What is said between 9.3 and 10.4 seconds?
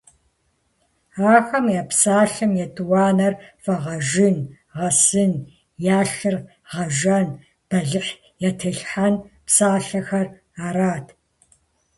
псалъэхэр